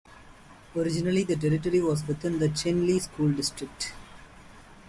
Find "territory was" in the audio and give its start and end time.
1.35-2.07